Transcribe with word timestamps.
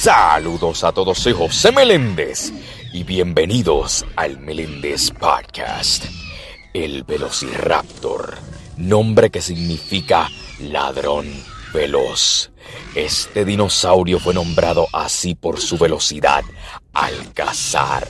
Saludos 0.00 0.82
a 0.82 0.92
todos, 0.92 1.18
soy 1.18 1.34
José 1.34 1.72
Meléndez 1.72 2.54
y 2.90 3.04
bienvenidos 3.04 4.06
al 4.16 4.38
Meléndez 4.38 5.10
Podcast. 5.10 6.06
El 6.72 7.04
Velociraptor, 7.04 8.38
nombre 8.78 9.28
que 9.28 9.42
significa 9.42 10.26
ladrón 10.58 11.26
veloz. 11.74 12.50
Este 12.94 13.44
dinosaurio 13.44 14.18
fue 14.18 14.32
nombrado 14.32 14.86
así 14.94 15.34
por 15.34 15.60
su 15.60 15.76
velocidad 15.76 16.44
al 16.94 17.34
cazar. 17.34 18.08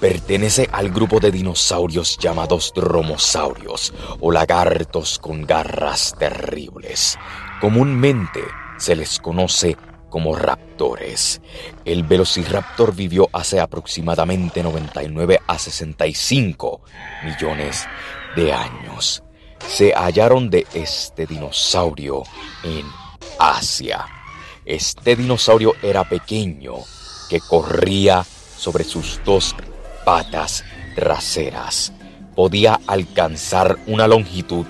Pertenece 0.00 0.70
al 0.72 0.88
grupo 0.88 1.20
de 1.20 1.30
dinosaurios 1.30 2.16
llamados 2.16 2.72
dromosaurios 2.74 3.92
o 4.20 4.32
lagartos 4.32 5.18
con 5.18 5.44
garras 5.44 6.14
terribles. 6.18 7.18
Comúnmente 7.60 8.40
se 8.78 8.96
les 8.96 9.18
conoce 9.20 9.76
como 10.14 10.36
raptores. 10.36 11.40
El 11.84 12.04
velociraptor 12.04 12.94
vivió 12.94 13.28
hace 13.32 13.58
aproximadamente 13.58 14.62
99 14.62 15.40
a 15.44 15.58
65 15.58 16.82
millones 17.24 17.88
de 18.36 18.52
años. 18.52 19.24
Se 19.66 19.92
hallaron 19.92 20.50
de 20.50 20.68
este 20.72 21.26
dinosaurio 21.26 22.22
en 22.62 22.86
Asia. 23.40 24.06
Este 24.64 25.16
dinosaurio 25.16 25.74
era 25.82 26.08
pequeño, 26.08 26.74
que 27.28 27.40
corría 27.40 28.24
sobre 28.56 28.84
sus 28.84 29.20
dos 29.24 29.56
patas 30.04 30.64
traseras. 30.94 31.92
Podía 32.36 32.78
alcanzar 32.86 33.78
una 33.88 34.06
longitud 34.06 34.64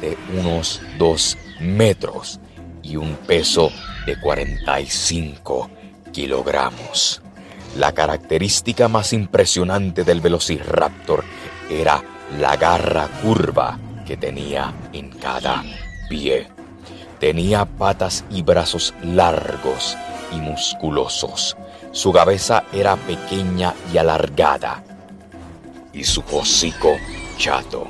de 0.00 0.18
unos 0.36 0.80
2 0.98 1.38
metros 1.60 2.40
y 2.88 2.96
un 2.96 3.16
peso 3.16 3.70
de 4.06 4.18
45 4.18 5.70
kilogramos. 6.12 7.22
La 7.76 7.92
característica 7.92 8.88
más 8.88 9.12
impresionante 9.12 10.04
del 10.04 10.20
Velociraptor 10.20 11.24
era 11.70 12.02
la 12.38 12.56
garra 12.56 13.08
curva 13.22 13.78
que 14.06 14.16
tenía 14.16 14.72
en 14.92 15.10
cada 15.10 15.62
pie. 16.08 16.48
Tenía 17.20 17.66
patas 17.66 18.24
y 18.30 18.42
brazos 18.42 18.94
largos 19.02 19.96
y 20.32 20.36
musculosos. 20.36 21.56
Su 21.92 22.12
cabeza 22.12 22.64
era 22.72 22.96
pequeña 22.96 23.74
y 23.92 23.98
alargada 23.98 24.82
y 25.92 26.04
su 26.04 26.22
hocico 26.32 26.96
chato. 27.36 27.86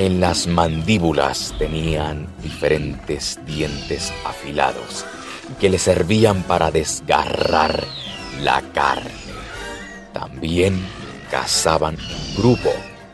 En 0.00 0.18
las 0.18 0.46
mandíbulas 0.46 1.54
tenían 1.58 2.26
diferentes 2.40 3.38
dientes 3.44 4.10
afilados 4.24 5.04
que 5.60 5.68
le 5.68 5.78
servían 5.78 6.42
para 6.44 6.70
desgarrar 6.70 7.84
la 8.40 8.62
carne. 8.72 9.10
También 10.14 10.82
cazaban 11.30 11.98
en 11.98 12.34
grupo 12.34 12.70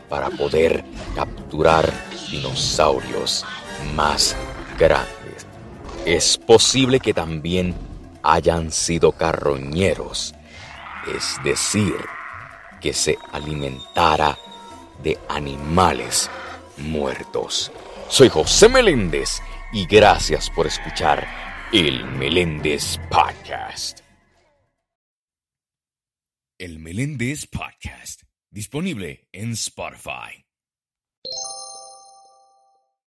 para 0.07 0.29
poder 0.29 0.85
capturar 1.13 1.91
dinosaurios 2.31 3.43
más 3.93 4.37
grandes. 4.79 5.45
Es 6.05 6.37
posible 6.37 7.01
que 7.01 7.13
también 7.13 7.75
hayan 8.23 8.71
sido 8.71 9.11
carroñeros, 9.11 10.33
es 11.13 11.35
decir, 11.43 11.97
que 12.79 12.93
se 12.93 13.17
alimentara 13.33 14.37
de 15.03 15.19
animales 15.27 16.29
muertos. 16.77 17.71
Soy 18.09 18.29
José 18.29 18.69
Meléndez 18.69 19.41
y 19.73 19.85
gracias 19.85 20.49
por 20.49 20.67
escuchar 20.67 21.27
el 21.73 22.05
Meléndez 22.05 22.99
Podcast. 23.09 23.99
El 26.57 26.79
Meléndez 26.79 27.45
Podcast, 27.45 28.23
disponible 28.49 29.27
en 29.31 29.51
Spotify. 29.51 30.46